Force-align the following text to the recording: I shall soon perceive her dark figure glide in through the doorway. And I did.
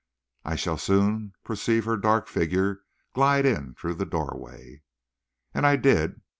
I 0.43 0.55
shall 0.55 0.79
soon 0.79 1.33
perceive 1.43 1.85
her 1.85 1.95
dark 1.95 2.27
figure 2.27 2.81
glide 3.13 3.45
in 3.45 3.75
through 3.75 3.93
the 3.93 4.05
doorway. 4.07 4.81
And 5.53 5.63
I 5.63 5.75
did. 5.75 6.21